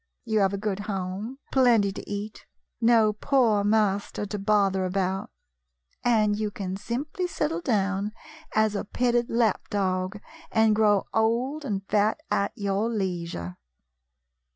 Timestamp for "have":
0.39-0.51